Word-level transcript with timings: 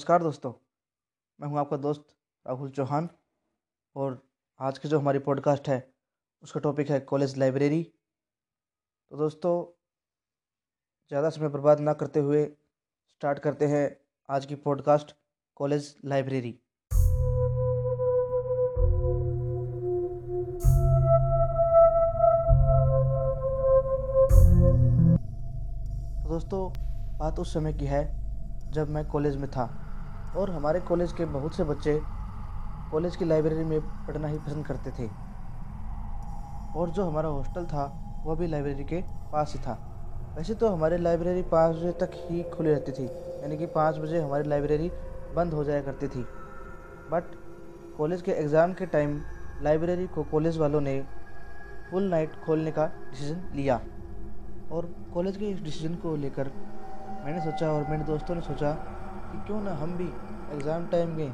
नमस्कार 0.00 0.22
दोस्तों, 0.22 0.52
मैं 1.40 1.48
हूँ 1.48 1.58
आपका 1.58 1.76
दोस्त 1.76 2.04
राहुल 2.46 2.70
चौहान 2.70 3.08
और 3.96 4.16
आज 4.60 4.78
की 4.78 4.88
जो 4.88 4.98
हमारी 4.98 5.18
पॉडकास्ट 5.18 5.68
है, 5.68 5.76
उसका 6.42 6.60
टॉपिक 6.60 6.90
है 6.90 7.00
कॉलेज 7.00 7.36
लाइब्रेरी 7.38 7.82
तो 7.82 9.16
दोस्तों, 9.16 9.52
ज़्यादा 11.10 11.30
समय 11.30 11.48
बर्बाद 11.48 11.80
ना 11.80 11.92
करते 11.92 12.20
हुए 12.20 12.44
स्टार्ट 13.08 13.38
करते 13.38 13.66
हैं 13.66 13.84
आज 14.28 14.46
की 14.46 14.54
पॉडकास्ट 14.54 15.14
कॉलेज 15.56 15.94
लाइब्रेरी 16.04 16.52
तो 26.22 26.28
दोस्तों, 26.30 26.72
बात 27.18 27.38
उस 27.38 27.54
समय 27.54 27.72
की 27.72 27.86
है 27.86 28.02
जब 28.72 28.90
मैं 28.90 29.06
कॉलेज 29.08 29.36
में 29.36 29.50
था। 29.50 29.89
और 30.34 30.50
हमारे 30.50 30.80
कॉलेज 30.80 31.12
के 31.12 31.24
बहुत 31.26 31.54
से 31.54 31.64
बच्चे 31.64 31.94
कॉलेज 32.92 33.16
की 33.16 33.24
लाइब्रेरी 33.24 33.64
में 33.64 33.80
पढ़ना 33.80 34.28
ही 34.28 34.38
पसंद 34.38 34.66
करते 34.66 34.90
थे। 34.90 35.10
और 36.74 36.90
जो 36.90 37.04
हमारा 37.04 37.28
हॉस्टल 37.28 37.66
था, 37.66 37.84
वह 38.24 38.34
भी 38.34 38.46
लाइब्रेरी 38.46 38.84
के 38.84 39.00
पास 39.32 39.52
ही 39.54 39.60
था। 39.60 39.72
वैसे 40.36 40.54
तो 40.54 40.68
हमारी 40.68 40.96
लाइब्रेरी 40.98 41.42
पाँच 41.44 41.76
बजे 41.76 41.92
तक 42.00 42.10
ही 42.20 42.42
खुली 42.52 42.70
रहती 42.70 42.92
थी, 42.92 43.04
यानी 43.04 43.56
कि 43.58 43.66
पाँच 43.68 43.96
बजे 43.98 44.20
हमारी 44.20 44.48
लाइब्रेरी 44.48 44.90
बंद 45.32 45.54
हो 45.54 45.64
जाया 45.64 45.82
करती 45.82 46.08
थी। 46.08 46.24
बट 47.08 47.34
कॉलेज 47.96 48.22
के 48.22 48.32
एग्ज़ाम 48.32 48.72
के 48.74 48.86
टाइम 48.86 49.20
लाइब्रेरी 49.60 50.06
को 50.06 50.22
कॉलेज 50.24 50.58
वालों 50.58 50.80
ने 50.80 51.00
फुल 51.90 52.02
नाइट 52.10 52.36
खोलने 52.36 52.72
का 52.72 52.86
डिसीज़न 53.10 53.42
लिया। 53.54 53.80
और 54.70 54.86
कॉलेज 55.12 55.36
के 55.36 55.50
इस 55.50 55.60
डिसीज़न 55.62 55.94
को 55.96 56.14
लेकर 56.16 56.50
मैंने 57.24 57.40
सोचा 57.42 57.72
और 57.72 57.88
मेरे 57.90 58.04
दोस्तों 58.04 58.34
ने 58.34 58.40
सोचा 58.40 58.72
कि 59.32 59.38
क्यों 59.46 59.60
ना 59.62 59.72
हम 59.74 59.96
भी 59.96 60.08
एग्ज़ाम 60.54 60.86
टाइम 60.86 61.10
में 61.10 61.32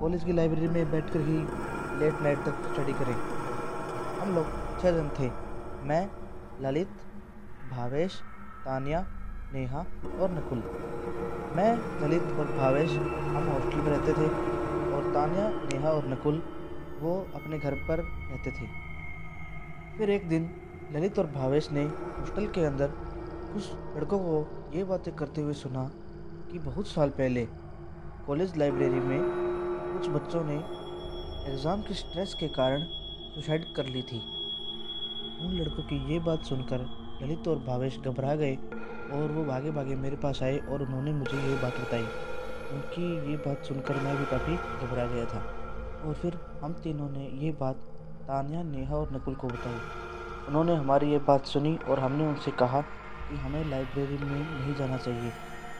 कॉलेज 0.00 0.24
की 0.24 0.32
लाइब्रेरी 0.32 0.68
में 0.68 0.90
बैठकर 0.90 1.20
ही 1.20 1.38
लेट 1.98 2.20
नाइट 2.22 2.38
तक 2.38 2.72
स्टडी 2.72 2.92
करें। 2.92 3.14
हम 4.20 4.34
लोग 4.34 4.46
छः 4.80 4.90
जन 4.90 5.10
थे। 5.18 5.30
मैं, 5.88 6.08
ललित, 6.60 6.88
भावेश, 7.70 8.20
तानिया, 8.64 9.04
नेहा 9.52 9.78
और 10.20 10.30
नकुल। 10.30 10.58
मैं, 11.56 11.72
ललित 12.02 12.22
और 12.22 12.52
भावेश 12.56 12.90
हम 12.90 13.48
हॉस्टल 13.48 13.78
में 13.78 13.90
रहते 13.90 14.12
थे 14.12 14.28
और 14.94 15.12
तानिया, 15.14 15.48
नेहा 15.48 15.90
और 15.90 16.08
नकुल 16.08 16.42
वो 17.00 17.14
अपने 17.34 17.58
घर 17.58 17.74
पर 17.88 17.98
रहते 17.98 18.50
थे। 18.50 18.66
फिर 19.98 20.10
एक 20.10 20.28
दिन 20.28 20.50
ललित 20.92 21.18
और 21.18 21.26
भावेश 21.26 21.70
ने 21.70 21.84
हॉस्टल 21.84 22.46
के 22.46 22.64
अंदर 22.64 22.92
कुछ 23.52 23.72
लड़कों 23.96 24.18
को 24.18 24.70
ये 24.74 24.84
बातें 24.84 25.14
करते 25.16 25.40
हुए 25.40 25.52
सुना 25.54 25.90
कि 26.52 26.58
बहुत 26.58 26.86
साल 26.86 27.10
पहले 27.10 27.44
कॉलेज 28.26 28.56
लाइब्रेरी 28.58 28.98
में 29.00 29.20
कुछ 29.92 30.08
बच्चों 30.10 30.42
ने 30.44 30.54
एग्ज़ाम 31.50 31.82
के 31.82 31.94
स्ट्रेस 31.94 32.34
के 32.40 32.48
कारण 32.48 32.82
सुसाइड 33.34 33.64
कर 33.76 33.86
ली 33.86 34.02
थी। 34.02 34.18
उन 35.40 35.52
लड़कों 35.52 35.82
की 35.82 36.00
ये 36.12 36.18
बात 36.26 36.44
सुनकर 36.44 36.80
ललित 37.22 37.48
और 37.48 37.58
भावेश 37.58 37.98
घबरा 37.98 38.34
गए 38.34 38.56
और 39.12 39.32
वो 39.32 39.44
भागे 39.44 39.70
भागे 39.70 39.94
मेरे 39.96 40.16
पास 40.16 40.42
आए 40.42 40.58
और 40.58 40.82
उन्होंने 40.82 41.12
मुझे 41.12 41.38
ये 41.38 41.54
बात 41.62 41.80
बताई। 41.80 42.04
उनकी 42.70 43.06
ये 43.30 43.36
बात 43.46 43.64
सुनकर 43.64 44.00
मैं 44.02 44.16
भी 44.16 44.24
काफ़ी 44.24 44.56
घबरा 44.78 45.06
गया 45.06 45.24
था। 45.26 45.42
और 46.04 46.14
फिर 46.14 46.38
हम 46.62 46.74
तीनों 46.84 47.08
ने 47.10 47.28
ये 47.44 47.52
बात 47.60 47.76
तानिया, 48.28 48.62
नेहा 48.64 48.96
और 48.96 49.08
नकुल 49.12 49.34
को 49.34 49.48
बताई। 49.48 49.80
उन्होंने 50.48 50.76
हमारी 50.76 51.10
ये 51.12 51.18
बात 51.28 51.46
सुनी 51.46 51.76
और 51.88 52.00
हमने 52.00 52.24
उनसे 52.24 52.50
कहा 52.60 52.80
कि 52.80 53.36
हमें 53.36 53.64
लाइब्रेरी 53.64 54.24
में 54.24 54.58
नहीं 54.58 54.74
जाना 54.74 54.98
चाहिए। 54.98 55.32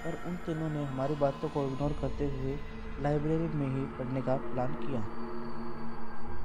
पर 0.05 0.15
उन 0.27 0.37
तीनों 0.47 0.69
ने 0.71 0.85
हमारी 0.85 1.15
बातों 1.17 1.49
को 1.49 1.67
इग्नोर 1.67 1.93
करते 2.01 2.25
हुए 2.29 2.57
लाइब्रेरी 2.99 3.49
में 3.59 3.69
ही 3.69 3.85
पढ़ने 3.99 4.23
का 4.23 4.37
प्लान 4.53 4.75
किया। 4.85 5.01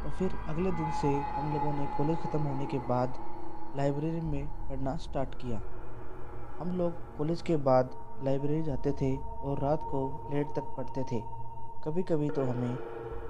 और 0.03 0.11
फिर 0.19 0.31
अगले 0.49 0.71
दिन 0.71 0.91
से 1.01 1.07
हम 1.07 1.53
लोगों 1.53 1.73
ने 1.73 1.85
कॉलेज 1.97 2.17
ख़त्म 2.17 2.41
होने 2.41 2.65
के 2.65 2.77
बाद 2.89 3.13
लाइब्रेरी 3.77 4.21
में 4.21 4.45
पढ़ना 4.69 4.95
स्टार्ट 4.97 5.35
किया। 5.41 5.61
हम 6.59 6.71
लोग 6.77 6.93
कॉलेज 7.17 7.41
के 7.41 7.55
बाद 7.65 7.89
लाइब्रेरी 8.23 8.63
जाते 8.63 8.91
थे 8.91 9.15
और 9.15 9.59
रात 9.63 9.79
को 9.91 10.29
लेट 10.33 10.47
तक 10.55 10.73
पढ़ते 10.77 11.03
थे। 11.11 11.21
कभी 11.83 12.03
कभी 12.03 12.29
तो 12.29 12.45
हमें 12.45 12.77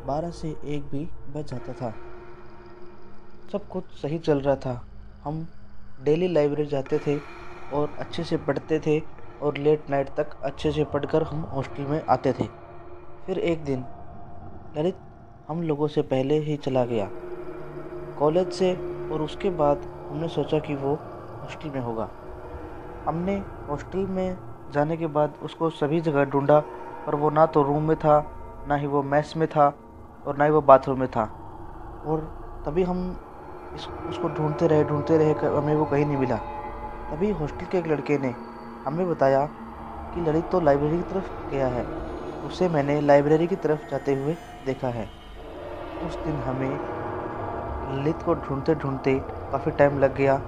बारह 0.03 0.31
से 0.31 0.49
एक 0.75 0.89
भी 0.89 1.09
बज 1.29 1.49
जाता 1.51 1.73
था। 1.73 1.91
सब 3.49 3.67
कुछ 3.67 3.91
सही 4.01 4.19
चल 4.19 4.41
रहा 4.41 4.55
था। 4.55 4.81
हम 5.23 5.45
डेली 5.99 6.27
लाइब्रेरी 6.27 6.69
जाते 6.69 6.99
थे 7.07 7.17
और 7.71 7.95
अच्छे 7.99 8.23
से 8.23 8.37
पढ़ते 8.37 8.79
थे। 8.79 8.99
और 9.41 9.57
लेट 9.57 9.89
नाइट 9.89 10.09
तक 10.09 10.29
अच्छे 10.43 10.71
से 10.71 10.83
पढ़कर 10.83 11.23
हम 11.23 11.41
हॉस्टल 11.53 11.83
में 11.83 12.01
आते 12.09 12.33
थे। 12.33 12.47
फिर 13.27 13.39
एक 13.39 13.63
दिन, 13.65 13.83
ललित 14.77 14.99
हम 15.47 15.61
लोगों 15.61 15.87
से 15.87 16.01
पहले 16.01 16.39
ही 16.39 16.57
चला 16.57 16.85
गया। 16.85 17.09
कॉलेज 18.17 18.51
से 18.51 18.73
और 19.11 19.21
उसके 19.21 19.49
बाद 19.49 19.81
हमने 20.09 20.27
सोचा 20.27 20.59
कि 20.59 20.75
वो 20.75 20.93
हॉस्टल 21.43 21.69
में 21.69 21.81
होगा। 21.81 22.09
हमने 23.05 23.35
हॉस्टल 23.69 24.05
में 24.07 24.37
जाने 24.73 24.97
के 24.97 25.07
बाद 25.07 25.33
उसको 25.43 25.69
सभी 25.69 26.01
जगह 26.01 26.25
ढूंढा 26.25 26.59
पर 27.07 27.15
वो 27.15 27.29
ना 27.29 27.45
तो 27.45 27.63
रूम 27.63 27.83
में 27.83 27.95
था, 27.97 28.19
ना 28.67 28.75
ही 28.75 28.87
वो 28.87 29.03
मैस 29.03 29.33
में 29.37 29.47
था 29.47 29.67
और 30.25 30.37
ना 30.37 30.45
ही 30.45 30.51
वो 30.51 30.61
बाथरूम 30.61 30.99
में 30.99 31.07
था। 31.07 31.23
और 32.05 32.19
तभी 32.65 32.83
हम 32.83 32.99
इस, 33.75 33.87
उसको 34.09 34.29
ढूंढते 34.29 34.67
रहे 34.67 34.83
ढूंढते 34.83 35.17
रहे, 35.17 35.33
हमें 35.57 35.75
वो 35.75 35.85
कहीं 35.85 36.05
नहीं 36.05 36.17
मिला। 36.17 36.37
तभी 37.11 37.31
हॉस्टल 37.31 37.65
के 37.65 37.77
एक 37.77 37.87
लड़के 37.87 38.17
ने 38.17 38.33
हमें 38.87 39.07
बताया 39.09 39.45
कि 40.13 40.21
ललित 40.21 40.49
तो 40.51 40.59
लाइब्रेरी 40.59 40.97
की 40.97 41.03
तरफ़ 41.03 41.29
गया 41.51 41.67
है। 41.67 41.85
उसे 42.43 42.67
मैंने 42.69 42.99
लाइब्रेरी 43.01 43.47
की 43.47 43.55
तरफ़ 43.55 43.89
जाते 43.91 44.13
हुए 44.15 44.35
देखा 44.65 44.87
है। 44.89 45.07
उस 46.01 46.17
दिन 46.25 46.35
हमें 46.39 46.69
ललित 47.95 48.21
को 48.21 48.33
ढूंढते 48.35 48.75
ढूंढते 48.75 49.13
काफ़ी 49.51 49.71
टाइम 49.71 49.99
लग 49.99 50.15
गया, 50.15 50.41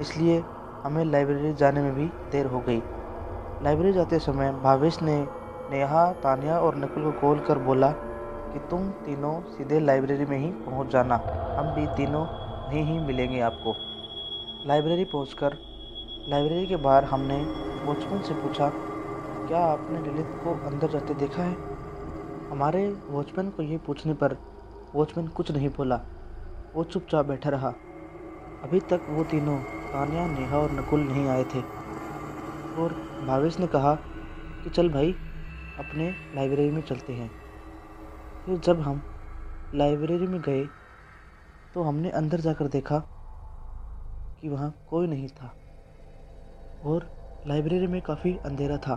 इसलिए 0.00 0.42
हमें 0.84 1.04
लाइब्रेरी 1.04 1.52
जाने 1.54 1.80
में 1.80 1.94
भी 1.94 2.06
देर 2.32 2.46
हो 2.46 2.60
गई। 2.60 2.82
लाइब्रेरी 3.60 3.92
जाते 3.92 4.18
समय 4.18 4.52
भावेश 4.62 5.00
ने 5.02 5.16
नेहा, 5.70 6.12
तानिया 6.12 6.58
और 6.60 6.76
नकुल 6.76 7.04
को 7.04 7.12
कॉल 7.20 7.38
कर 7.40 7.58
बोला 7.58 7.90
कि 8.52 8.58
तुम 8.70 8.90
तीनों 9.06 9.40
सीधे 9.56 9.80
लाइब्रेरी 9.80 10.24
में 10.24 10.38
ही 10.38 10.50
पहुँच 10.66 10.92
जाना। 10.92 11.20
हम 11.58 11.74
भी 11.74 11.86
तीनों 11.96 12.22
वहीं 12.22 12.84
ही 12.84 12.98
मिलेंगे 12.98 13.40
आपको। 13.40 13.74
लाइब्रेरी 14.68 15.04
पहुंचकर 15.04 15.56
लाइब्रेरी 16.26 16.66
के 16.66 16.76
बाहर 16.76 17.04
हमने 17.04 17.44
वॉचमैन 17.86 18.22
से 18.22 18.34
पूछा, 18.34 18.68
क्या 19.48 19.58
आपने 19.64 19.98
ललित 20.00 20.30
को 20.44 20.54
अंदर 20.66 20.90
जाते 20.90 21.14
देखा 21.14 21.42
है? 21.42 21.54
हमारे 22.50 22.86
वॉचमैन 23.08 23.50
को 23.50 23.62
ये 23.62 23.78
पूछने 23.78 24.14
पर 24.14 24.36
वॉचमैन 24.94 25.28
कुछ 25.28 25.50
नहीं 25.50 25.68
बोला, 25.68 26.00
वो 26.74 26.84
चुपचाप 26.84 27.26
बैठा 27.26 27.50
रहा। 27.50 27.68
अभी 28.64 28.80
तक 28.80 29.06
वो 29.08 29.24
तीनों, 29.24 29.58
तानिया, 29.58 30.26
नेहा 30.28 30.58
और 30.58 30.70
नकुल 30.70 31.00
नहीं 31.00 31.26
आए 31.28 31.44
थे। 31.44 31.60
और 32.76 32.92
भावेश 33.26 33.58
ने 33.60 33.66
कहा 33.66 33.94
कि, 33.94 34.70
चल 34.70 34.88
भाई, 34.88 35.12
अपने 35.78 36.08
लाइब्रेरी 36.34 36.70
में 36.70 36.82
चलते 36.82 37.12
हैं। 37.12 37.30
फिर 38.46 38.58
जब 38.58 38.80
हम 38.80 39.02
लाइब्रेरी 39.74 40.26
में 40.26 40.40
गए 40.40 40.64
तो 41.74 41.82
हमने 41.82 42.10
अंदर 42.12 42.40
जाकर 42.40 42.68
देखा 42.68 42.98
कि 44.40 44.48
वहाँ 44.48 44.72
कोई 44.90 45.06
नहीं 45.06 45.28
था। 45.28 45.52
और 46.84 47.08
लाइब्रेरी 47.44 47.86
में 47.86 48.00
काफ़ी 48.02 48.36
अंधेरा 48.44 48.76
था, 48.78 48.94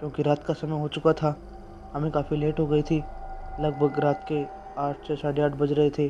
क्योंकि 0.00 0.22
रात 0.22 0.42
का 0.44 0.54
समय 0.54 0.78
हो 0.78 0.88
चुका 0.88 1.12
था। 1.12 1.40
हमें 1.94 2.10
काफ़ी 2.12 2.36
लेट 2.36 2.58
हो 2.60 2.66
गई 2.66 2.82
थी। 2.82 2.98
लगभग 3.58 3.98
रात 4.00 4.24
के 4.28 4.46
आठ 4.76 5.06
से 5.06 5.16
साढ़े 5.16 5.42
आठ 5.42 5.52
बज 5.54 5.72
रहे 5.72 5.90
थे। 5.90 6.08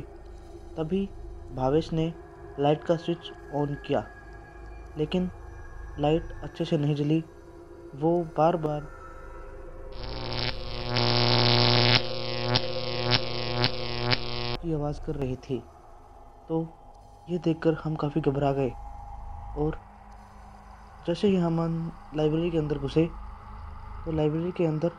तभी 0.77 1.09
भावेश 1.51 1.91
ने 1.93 2.13
लाइट 2.57 2.83
का 2.83 2.95
स्विच 2.97 3.31
ऑन 3.53 3.75
किया, 3.85 4.05
लेकिन 4.95 5.29
लाइट 5.97 6.33
अच्छे 6.43 6.65
से 6.65 6.77
नहीं 6.77 6.95
जली। 6.95 7.23
वो 7.93 8.23
बार 8.37 8.57
बार 8.57 8.87
की 14.61 14.73
आवाज़ 14.73 14.99
कर 15.01 15.15
रही 15.15 15.35
थी। 15.39 15.59
तो 16.49 16.65
ये 17.27 17.37
देखकर 17.39 17.73
हम 17.83 17.95
काफ़ी 17.95 18.21
घबरा 18.21 18.51
गए 18.53 18.71
और 19.55 19.79
जैसे 21.07 21.27
ही 21.27 21.35
हम 21.35 21.59
लाइब्रेरी 22.15 22.49
के 22.51 22.57
अंदर 22.57 22.77
घुसे 22.77 23.05
तो 24.05 24.11
लाइब्रेरी 24.11 24.51
के 24.51 24.65
अंदर 24.65 24.91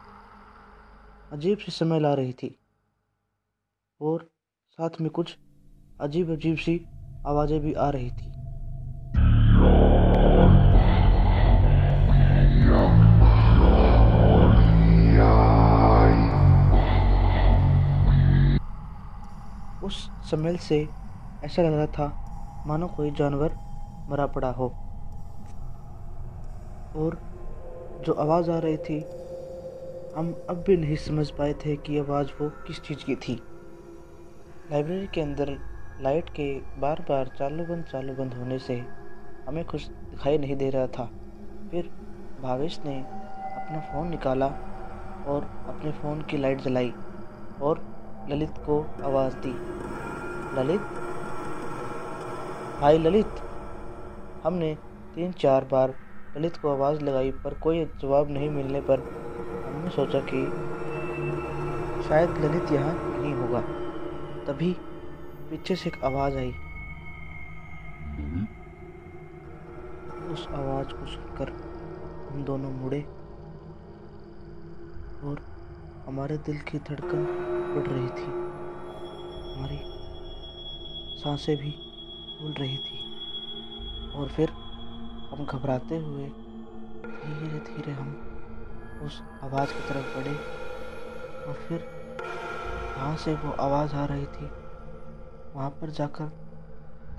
अजीब 1.32 1.58
सी 1.58 1.72
समय 1.72 2.00
ला 2.00 2.12
रही 2.14 2.32
थी 2.32 2.49
और 4.00 4.28
साथ 4.78 5.00
में 5.00 5.10
कुछ 5.10 5.37
अजीब 6.00 6.31
अजीब 6.32 6.56
सी 6.56 6.81
आवाज़ें 7.25 7.60
भी 7.60 7.72
आ 7.75 7.90
रही 7.90 8.10
थी। 8.10 8.31
उस 19.82 20.11
स्मेल 20.31 20.56
से 20.56 20.82
ऐसा 21.43 21.62
लग 21.62 21.72
रहा 21.72 21.87
था 21.87 22.12
मानो 22.66 22.88
कोई 22.88 23.11
जानवर 23.11 23.56
मरा 24.08 24.26
पड़ा 24.26 24.50
हो। 24.50 24.75
और 26.94 27.20
जो 28.00 28.12
आवाज़ 28.12 28.50
आ 28.50 28.58
रही 28.58 28.76
थी, 28.79 29.05
हम 30.14 30.35
अब 30.49 30.62
भी 30.67 30.76
नहीं 30.76 30.96
समझ 30.96 31.31
पाए 31.31 31.55
थे 31.64 31.76
कि 31.76 31.99
आवाज़ 31.99 32.31
वो 32.40 32.49
किस 32.67 32.82
चीज़ 32.82 33.05
की 33.05 33.17
थी। 33.17 33.35
लाइब्रेरी 34.70 35.06
के 35.06 35.20
अंदर 35.20 35.58
लाइट 35.99 36.29
के 36.31 36.49
बार 36.81 37.00
बार 37.08 37.29
चालू 37.38 37.64
बंद 37.64 37.85
चालू 37.85 38.14
बंद 38.14 38.35
होने 38.35 38.58
से 38.58 38.75
हमें 39.46 39.64
कुछ 39.64 39.90
दिखाई 40.11 40.38
नहीं 40.38 40.56
दे 40.56 40.70
रहा 40.70 40.87
था। 40.87 41.05
फिर 41.73 41.90
भावेश 42.38 42.81
ने 42.85 42.99
अपना 43.56 43.81
फ़ोन 43.81 44.08
निकाला 44.08 44.46
और 45.26 45.49
अपने 45.69 45.93
फ़ोन 45.93 46.23
की 46.23 46.37
लाइट 46.37 46.61
जलाई 46.61 46.93
और 47.61 47.85
ललित 48.29 48.58
को 48.67 48.81
आवाज़ 49.05 49.35
दी। 49.37 49.52
ललित? 50.58 50.81
भाई 52.81 52.99
ललित! 52.99 53.35
हमने 54.44 54.75
तीन 55.14 55.32
चार 55.32 55.64
बार 55.64 55.94
ललित 56.38 56.56
को 56.56 56.69
आवाज़ 56.69 57.00
लगाई 57.00 57.31
पर 57.31 57.55
कोई 57.55 57.85
जवाब 57.85 58.31
नहीं 58.31 58.49
मिलने 58.50 58.81
पर 58.81 59.00
हमने 59.67 59.90
सोचा 59.90 60.20
कि 60.20 60.43
शायद 62.08 62.38
ललित 62.38 62.73
यहाँ 62.73 62.93
नहीं 62.94 63.35
होगा। 63.35 63.61
तभी 64.46 64.73
पीछे 65.50 65.76
से 65.76 65.88
एक 65.90 66.05
आवाज़ 66.05 66.37
आई। 66.37 66.52
उस 70.32 70.46
आवाज़ 70.55 70.88
को 70.88 71.06
सुनकर 71.06 71.52
हम 72.31 72.44
दोनों 72.44 72.70
मुड़े 72.70 73.00
और 75.25 75.40
हमारे 76.06 76.37
दिल 76.37 76.58
की 76.61 76.79
धड़कन 76.79 77.25
बढ़ 77.75 77.87
रही 77.87 78.08
थी। 78.08 78.32
हमारी 79.52 79.79
साँसें 81.20 81.56
भी 81.56 81.70
फूल 81.70 82.52
रही 82.52 82.76
थी 82.76 82.99
और 84.14 84.29
फिर 84.29 84.68
हम 85.32 85.44
घबराते 85.44 85.96
हुए 85.98 86.28
धीरे 87.22 87.58
धीरे 87.66 87.92
हम 87.92 88.16
उस 89.00 89.22
आवाज़ 89.42 89.75
की 89.75 89.82
तरफ़ 89.82 90.06
बढ़े 90.14 90.40
और 91.44 91.54
फिर 91.58 91.84
जहाँ 92.96 93.16
से 93.16 93.34
वो 93.34 93.50
आवाज़ 93.60 93.94
आ 93.94 94.04
रही 94.06 94.26
थी। 94.28 94.50
वहाँ 95.54 95.70
पर 95.80 95.90
जाकर 95.92 96.26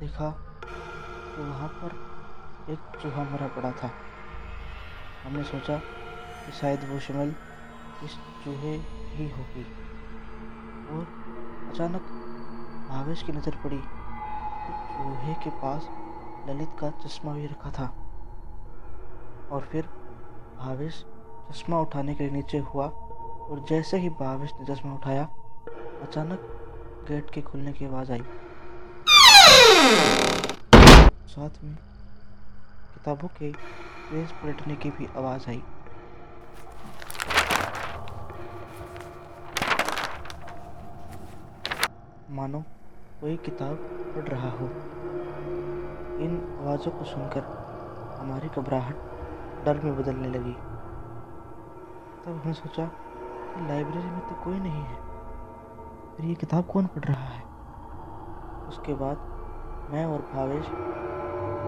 देखा 0.01 0.31
तो 1.37 1.43
वहाँ 1.43 1.69
पर 1.81 1.97
एक 2.67 2.83
चूहा 2.99 3.23
मरा 3.25 3.47
पड़ा 3.49 3.71
था। 3.73 3.95
हमने 5.23 5.43
सोचा 5.43 5.77
कि 5.77 6.51
शायद 6.51 6.83
वो 6.85 6.99
शिमल 6.99 7.35
इस 8.01 8.19
चूहे 8.41 8.75
ही 9.13 9.29
होगी 9.29 9.69
और 10.87 11.11
अचानक 11.67 12.09
भावेश 12.87 13.21
की 13.23 13.31
नज़र 13.31 13.55
पड़ी 13.63 13.81
चूहे 14.67 15.35
के 15.35 15.49
पास 15.61 15.89
ललित 16.49 16.69
का 16.79 16.89
चश्मा 16.89 17.33
भी 17.33 17.45
रखा 17.45 17.71
था। 17.71 17.85
और 19.51 19.67
फिर 19.71 19.85
भावेश 20.59 21.05
चश्मा 21.51 21.79
उठाने 21.79 22.15
के 22.15 22.23
लिए 22.23 22.33
नीचे 22.33 22.57
हुआ 22.57 22.85
और 22.85 23.65
जैसे 23.69 23.97
ही 23.97 24.09
भावेश 24.09 24.51
ने 24.53 24.65
चश्मा 24.65 24.93
उठाया, 24.93 25.23
अचानक 26.01 26.39
गेट 27.07 27.29
के 27.29 27.41
खुलने 27.41 27.73
की 27.73 27.85
आवाज़ 27.85 28.11
आई। 28.11 28.23
साथ 31.29 31.63
में 31.63 31.75
किताबों 32.93 33.27
के 33.27 33.51
पेज 34.11 34.31
पलटने 34.31 34.75
की 34.75 34.89
भी 34.89 35.07
आवाज़ 35.17 35.49
आई। 35.49 35.63
मानो 42.29 42.63
कोई 43.21 43.37
किताब 43.37 43.75
पढ़ 44.15 44.27
रहा 44.27 44.49
हो। 44.49 44.69
इन 46.19 46.57
आवाज़ों 46.61 46.91
को 46.91 47.05
सुनकर 47.05 47.43
हमारी 48.19 48.47
घबराहट 48.47 48.95
डर 49.65 49.79
में 49.83 49.97
बदलने 49.97 50.27
लगी। 50.27 50.53
तब 52.25 52.31
हमने 52.31 52.53
सोचा 52.53 52.85
कि 52.85 53.67
लाइब्रेरी 53.67 54.09
में 54.09 54.19
तो 54.19 54.35
कोई 54.43 54.59
नहीं 54.59 54.83
है 54.83 54.97
फिर 56.17 56.25
ये 56.25 56.35
किताब 56.35 56.65
कौन 56.65 56.85
पढ़ 56.85 57.03
रहा 57.03 57.23
है? 57.23 57.43
उसके 58.67 58.93
बाद 58.93 59.17
मैं 59.91 60.05
और 60.05 60.19
भावेश 60.33 60.65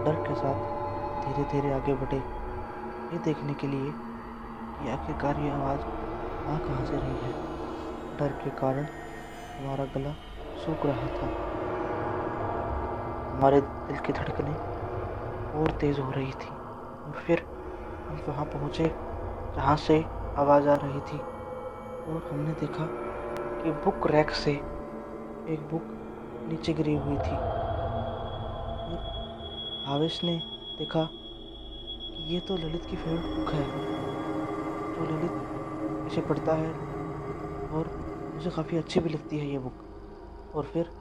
डर 0.04 0.22
के 0.28 0.34
साथ 0.34 0.70
धीरे 1.24 1.44
धीरे 1.52 1.72
आगे 1.74 1.94
बढ़े। 1.94 2.16
ये 3.12 3.18
देखने 3.18 3.54
के 3.54 3.66
लिए 3.66 3.92
कि 3.92 4.90
आखिरकार 4.90 5.40
ये 5.40 5.50
आवाज़ 5.50 5.80
आ 5.80 6.58
कहाँ 6.58 6.84
से 6.86 6.96
रही 6.96 7.16
है। 7.22 7.32
डर 8.18 8.32
के 8.44 8.50
कारण 8.50 8.86
हमारा 9.56 9.84
गला 9.84 10.12
सूख 10.64 10.86
रहा 10.86 11.06
था। 11.06 11.51
हमारे 13.42 13.60
दिल 13.60 13.96
की 13.98 14.12
धड़कनें 14.12 14.56
और 15.52 15.70
तेज़ 15.80 16.00
हो 16.00 16.10
रही 16.10 16.32
थी। 16.32 16.58
और 17.04 17.14
फिर 17.26 17.46
हम 18.08 18.20
वहाँ 18.28 18.44
पहुँचे, 18.52 18.84
जहाँ 19.56 19.76
से 19.78 19.96
आवाज़ 20.36 20.68
आ 20.68 20.74
रही 20.74 21.00
थी 21.02 21.22
और 22.06 22.22
हमने 22.30 22.52
देखा 22.60 22.86
कि 23.60 23.70
बुक 23.84 24.06
रैक 24.10 24.30
से 24.30 24.52
एक 25.46 25.66
बुक 25.68 25.96
नीचे 26.46 26.74
गिरी 26.74 26.94
हुई 26.96 27.16
थी। 27.18 27.42
भावेश 29.84 30.22
ने 30.24 30.38
देखा 30.78 31.04
कि 32.14 32.22
ये 32.24 32.40
तो 32.40 32.56
ललित 32.56 32.84
की 32.84 32.96
फेवरेट 32.96 33.26
बुक 33.36 33.54
है, 33.54 33.66
जो 34.94 35.04
ललित 35.04 35.36
इसे 36.06 36.20
पढ़ता 36.22 36.54
है 36.56 36.76
और 37.70 37.90
मुझे 38.34 38.50
काफ़ी 38.50 38.76
अच्छी 38.76 39.00
भी 39.00 39.10
लगती 39.10 39.38
है 39.38 39.48
ये 39.48 39.58
बुक। 39.58 39.84
और 40.54 40.66
फिर 40.66 40.92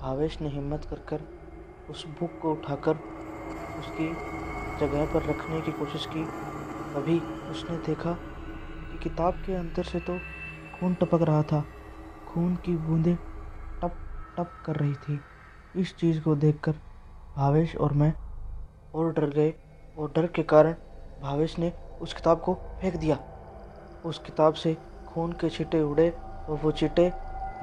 भावेश 0.00 0.40
ने 0.40 0.48
हिम्मत 0.48 0.84
कर 0.84 1.00
कर 1.08 1.26
उस 1.90 2.06
बुक 2.20 2.38
को 2.42 2.52
उठाकर 2.52 2.98
उसकी 3.78 4.08
जगह 4.80 5.04
पर 5.04 5.22
रखने 5.22 5.60
की 5.60 5.72
कोशिश 5.72 6.06
की। 6.06 6.24
तभी 6.94 7.18
उसने 7.50 7.76
देखा 7.76 8.12
कि 8.12 8.98
किताब 8.98 9.34
के 9.46 9.54
अंदर 9.54 9.82
से 9.82 10.00
तो 10.00 10.18
खून 10.78 10.94
टपक 10.94 11.22
रहा 11.22 11.42
था। 11.42 11.64
खून 12.28 12.56
की 12.56 12.76
बूंदें 12.76 13.14
टप 13.82 13.96
टप 14.38 14.62
कर 14.66 14.76
रही 14.76 14.94
थी। 14.94 15.20
इस 15.76 15.96
चीज़ 15.96 16.20
को 16.20 16.34
देखकर 16.36 16.72
भावेश 17.36 17.76
और 17.76 17.92
मैं 17.92 18.12
और 18.94 19.12
डर 19.12 19.28
गए 19.30 19.54
और 19.98 20.12
डर 20.16 20.26
के 20.26 20.42
कारण 20.42 20.74
भावेश 21.22 21.58
ने 21.58 21.72
उस 22.00 22.14
किताब 22.14 22.40
को 22.40 22.54
फेंक 22.54 22.96
दिया। 22.96 23.18
उस 24.04 24.18
किताब 24.18 24.54
से 24.54 24.76
खून 25.08 25.32
के 25.32 25.48
छींटे 25.50 25.80
उड़े 25.80 26.10
और 26.10 26.60
वो 26.62 26.72
छींटे 26.72 27.12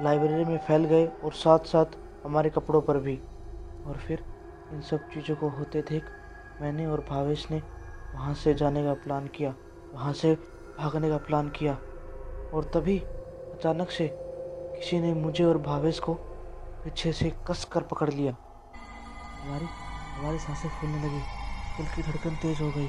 लाइब्रेरी 0.02 0.44
में 0.44 0.58
फैल 0.58 0.84
गए 0.84 1.06
और 1.06 1.32
साथ 1.32 1.58
साथ 1.58 1.98
हमारे 2.24 2.50
कपड़ों 2.50 2.80
पर 2.80 2.98
भी। 2.98 3.18
और 3.86 3.96
फिर 3.96 4.24
इन 4.72 4.80
सब 4.80 5.08
चीज़ों 5.10 5.36
को 5.36 5.48
होते 5.48 5.82
देख 5.82 6.04
मैंने 6.60 6.86
और 6.86 7.04
भावेश 7.10 7.50
ने 7.50 7.62
वहाँ 8.14 8.34
से 8.34 8.54
जाने 8.54 8.82
का 8.84 8.94
प्लान 8.94 9.26
किया, 9.26 9.54
वहाँ 9.94 10.12
से 10.12 10.34
भागने 10.78 11.08
का 11.08 11.16
प्लान 11.18 11.48
किया। 11.48 11.78
और 12.54 12.70
तभी 12.74 12.98
अचानक 13.54 13.90
से 13.90 14.08
किसी 14.14 15.00
ने 15.00 15.12
मुझे 15.14 15.44
और 15.44 15.58
भावेश 15.58 15.98
को 15.98 16.14
पीछे 16.84 17.12
से 17.12 17.32
कस 17.48 17.64
कर 17.64 17.82
पकड़ 17.82 18.10
लिया। 18.10 18.36
हमारी 19.42 19.66
हमारी 20.14 20.38
साँसें 20.38 20.68
फूलने 20.68 20.98
लगी, 20.98 21.20
दिल 21.76 21.86
की 21.86 22.02
धड़कन 22.02 22.36
तेज़ 22.36 22.62
हो 22.62 22.70
गई। 22.70 22.88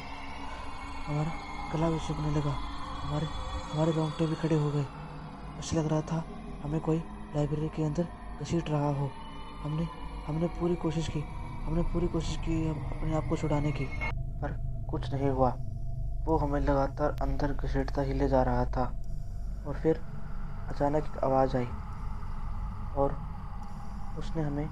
हमारा 1.08 1.32
गला 1.74 1.90
भी 1.90 2.00
सूखने 2.00 2.32
लगा, 2.32 2.56
हमारे 3.02 3.26
हमारे 3.74 3.92
रोंगटे 3.92 4.26
भी 4.26 4.36
खड़े 4.36 4.56
हो 4.56 4.72
गए। 4.72 4.86
ऐसा 5.60 5.80
लग 5.80 5.88
रहा 5.88 6.02
था 6.02 6.24
हमें 6.64 6.80
कोई 6.82 6.98
लाइब्रेरी 7.36 7.70
के 7.70 7.84
अंदर 7.84 8.08
घसीट 8.42 8.70
रहा 8.70 8.90
हो। 8.90 9.10
हमने 9.64 9.88
हमने 10.32 10.48
पूरी 10.48 10.76
कोशिश 10.76 11.08
की, 11.08 11.26
हमने 11.66 11.84
पूरी 11.84 12.08
कोशिश 12.08 12.38
की 12.38 12.68
अपने 12.68 13.14
आप 13.14 13.26
को 13.26 13.38
छुड़ाने 13.38 13.72
की, 13.72 13.86
पर 14.42 14.58
कुछ 14.88 15.14
नहीं 15.14 15.30
हुआ। 15.30 15.50
वो 16.28 16.38
हमें 16.38 16.60
लगातार 16.60 17.16
अंदर 17.22 17.54
घसीटता 17.54 18.02
ही 18.02 18.14
ले 18.14 18.28
जा 18.28 18.44
रहा 18.44 18.66
था, 18.66 18.94
और 19.66 19.76
फिर 19.76 20.04
अचानक 20.68 21.04
एक 21.04 21.18
आवाज़ 21.24 21.58
आई, 21.58 21.68
और 22.96 23.22
उसने 24.16 24.42
हमें 24.42 24.70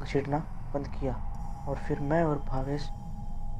घसीटना 0.00 0.38
बंद 0.74 0.88
किया, 0.88 1.20
और 1.66 1.76
फिर 1.76 2.00
मैं 2.00 2.24
और 2.24 2.44
भावेश 2.48 2.90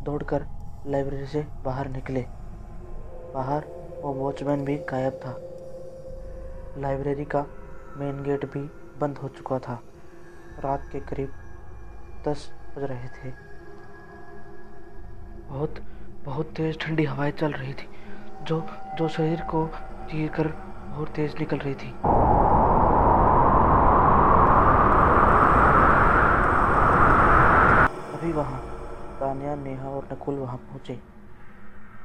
दौड़कर 0.03 0.47
लाइब्रेरी 0.87 1.27
से 1.27 1.47
बाहर 1.65 1.89
निकले। 1.89 2.27
बाहर 3.35 3.69
वो 4.03 4.13
वॉचमैन 4.15 4.65
भी 4.65 4.79
गायब 4.79 5.13
था। 5.13 5.41
लाइब्रेरी 6.79 7.25
का 7.25 7.47
मेन 7.97 8.23
गेट 8.23 8.45
भी 8.45 8.71
बंद 8.97 9.19
हो 9.19 9.29
चुका 9.29 9.59
था। 9.59 9.83
रात 10.61 10.89
के 10.93 11.01
करीब 11.01 11.33
दस 12.27 12.51
बज 12.77 12.85
रहे 12.85 13.09
थे। 13.09 13.31
बहुत 15.49 15.81
बहुत 16.25 16.53
तेज़ 16.57 16.79
ठंडी 16.79 17.05
हवाएँ 17.05 17.33
चल 17.33 17.53
रही 17.53 17.73
थी, 17.73 17.89
जो 18.43 18.61
जो 18.99 19.09
शरीर 19.09 19.41
को 19.51 19.67
चीर 20.11 20.29
कर 20.31 20.49
बहुत 20.49 21.09
तेज़ 21.09 21.37
निकल 21.39 21.59
रही 21.59 21.75
थी। 21.75 21.91
अभी 28.15 28.33
वहाँ 28.33 28.59
तानिया, 29.21 29.55
नेहा 29.57 29.89
और 29.89 30.09
नकुल 30.13 30.35
वहाँ 30.35 30.57
पहुँचे। 30.59 30.99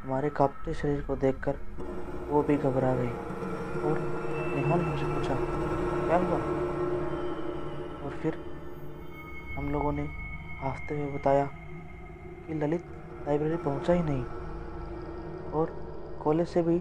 हमारे 0.04 0.30
कांपते 0.30 0.74
शरीर 0.74 1.02
को 1.02 1.16
देखकर 1.16 1.56
वो 2.30 2.42
भी 2.44 2.58
घबरा 2.58 2.94
गए 2.96 3.12
और 3.82 4.00
नेहा 4.56 4.76
ने 4.76 4.84
मुझे 4.84 5.06
पूछा, 5.06 5.36
क्या 6.08 6.18
हुआ? 6.18 6.65
हम 9.66 9.72
लोगों 9.72 9.92
ने 9.92 10.02
हँसते 10.62 10.96
हुए 10.96 11.06
बताया 11.14 11.46
कि 12.48 12.54
ललित 12.54 12.82
लाइब्रेरी 13.28 13.56
पहुँचा 13.58 13.94
ही 13.94 14.02
नहीं 14.02 14.24
और 15.54 15.72
कॉलेज 16.22 16.48
से 16.48 16.62
भी 16.64 16.78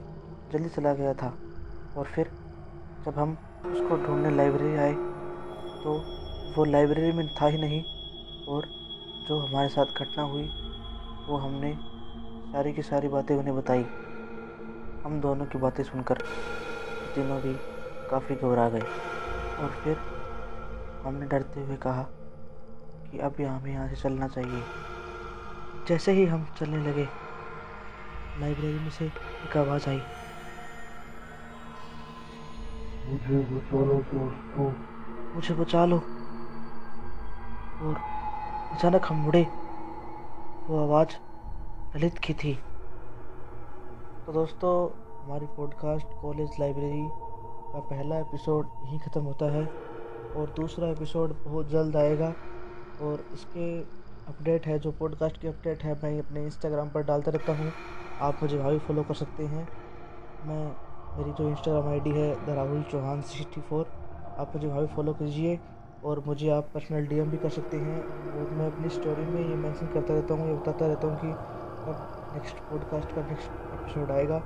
जल्दी 0.53 0.69
चला 0.69 0.93
गया 0.95 1.15
था 1.15 1.29
और 1.97 2.07
फिर 2.07 2.31
जब 3.07 3.19
हम 3.19 3.33
उसको 3.65 3.97
ढूँढने 3.97 4.31
लाइब्रेरी 4.37 4.75
आए 4.77 4.93
तो 5.85 5.95
वो 6.57 6.65
लाइब्रेरी 6.65 7.13
में 7.13 7.27
था 7.35 7.47
ही 7.47 7.59
नहीं 7.59 7.83
और 8.49 8.67
जो 9.29 9.39
हमारे 9.39 9.69
साथ 9.69 9.95
घटना 9.97 10.23
हुई, 10.23 10.45
वो 11.29 11.37
हमने 11.37 11.73
सारी 12.53 12.73
की 12.73 12.83
सारी 12.83 13.09
बातें 13.09 13.35
उन्हें 13.37 13.57
बताई। 13.57 13.87
हम 15.05 15.21
दोनों 15.21 15.47
की 15.47 15.59
बातें 15.59 15.83
सुनकर 15.85 16.19
तीनों 17.15 17.41
भी 17.41 17.55
काफ़ी 18.11 18.37
घबरा 18.37 18.69
गए 18.69 18.87
और 19.59 19.71
फिर 19.85 19.97
हमने 21.05 21.27
डरते 21.27 21.65
हुए 21.65 21.77
कहा 21.77 22.07
कि 23.15 23.21
अब 23.21 23.35
यहाँ 23.41 23.61
हमें 23.61 23.73
यहाँ 23.73 23.89
से 23.89 23.97
चलना 23.97 24.29
चाहिए। 24.29 24.63
जैसे 25.89 26.13
ही 26.13 26.27
हम 26.27 26.47
चलने 26.59 26.77
लगे 26.77 27.09
लाइब्रेरी 28.41 28.79
में 28.79 28.91
से 28.91 29.07
एक 29.07 29.57
आवाज़ 29.57 29.89
आई। 29.89 30.03
मुझे 33.07 33.39
बचा 33.39 33.85
लो 33.85 33.95
दोस्तों। 33.95 34.73
मुझे 35.35 35.55
बचा 35.55 35.85
लो। 35.85 35.97
और 37.83 37.95
अचानक 38.73 39.07
हम 39.09 39.17
मुड़े। 39.17 39.47
वो 40.67 40.85
आवाज़ 40.85 41.09
ललित 41.97 42.19
की 42.19 42.35
थी। 42.35 42.55
तो 44.27 44.33
दोस्तों 44.33 45.03
हमारी 45.25 45.47
पॉडकास्ट 45.47 46.07
कॉलेज 46.23 46.51
लाइब्रेरी 46.61 47.09
का 47.73 47.81
पहला 47.81 48.19
एपिसोड 48.19 48.67
यहीं 48.85 49.01
ख़त्म 49.01 49.23
होता 49.23 49.53
है 49.53 49.67
और 50.37 50.55
दूसरा 50.57 50.89
एपिसोड 50.89 51.45
बहुत 51.45 51.69
जल्द 51.69 51.97
आएगा। 51.97 52.35
और 53.03 53.25
इसके 53.33 53.81
अपडेट 54.29 54.67
है, 54.67 54.79
जो 54.79 54.93
पॉडकास्ट 54.93 55.41
की 55.41 55.49
अपडेट 55.49 55.83
है, 55.83 55.95
मैं 56.03 56.19
अपने 56.19 56.45
इंस्टाग्राम 56.45 56.89
पर 56.89 57.03
डालता 57.03 57.31
रहता 57.31 57.53
हूँ। 57.53 57.73
आप 58.21 58.39
मुझे 58.43 58.59
वहाँ 58.59 58.73
भी 58.73 58.79
फॉलो 58.79 59.03
कर 59.03 59.15
सकते 59.15 59.45
हैं। 59.45 59.69
मैं, 60.47 60.77
मेरी 61.19 61.33
जो 61.33 61.49
इंस्टाग्राम 61.49 61.89
आईडी 61.89 62.11
है 62.11 62.47
the 62.47 62.51
Rahul 62.51 62.83
Chauhan 62.83 63.23
sixty 63.23 63.61
four 63.61 63.87
आप 64.39 64.53
मुझे 64.55 64.67
वहाँ 64.67 64.81
भी 64.81 64.87
फॉलो 64.87 65.13
कीजिए 65.13 65.59
और 66.05 66.23
मुझे 66.27 66.51
आप 66.51 66.71
पर्सनल 66.75 67.07
डीएम 67.07 67.31
भी 67.31 67.37
कर 67.37 67.49
सकते 67.49 67.77
हैं। 67.77 68.01
और 68.03 68.51
मैं 68.51 68.73
अपनी 68.73 68.89
स्टोरी 68.89 69.25
में 69.25 69.41
ये 69.41 69.55
मेंशन 69.55 69.87
करता 69.87 70.15
रहता 70.15 70.35
हूँ, 70.35 70.49
ये 70.49 70.55
बताता 70.55 70.87
रहता 70.87 71.09
हूँ 71.09 71.17
कि 71.17 71.31
अब 71.91 72.33
नेक्स्ट 72.35 72.57
पॉडकास्ट 72.57 73.15
का 73.15 73.23
नेक्स्ट 73.23 73.51
एपिसोड 73.51 74.11
आएगा। 74.11 74.39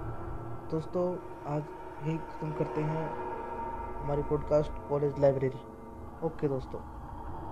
दोस्तों, 0.71 1.17
आज 1.47 1.63
यही 2.07 2.19
ख़त्म 2.19 2.53
करते 2.53 2.81
हैं 2.81 3.09
हमारी 4.03 4.23
पॉडकास्ट 4.23 4.89
कॉलेज 4.89 5.19
लाइब्रेरी 5.19 5.61
ओके 6.27 6.49
दोस्तों। 6.49 6.98